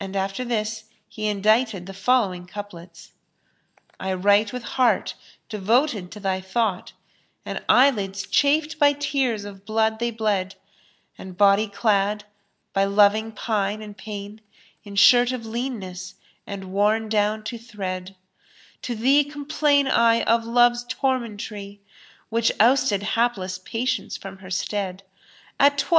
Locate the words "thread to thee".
17.58-19.22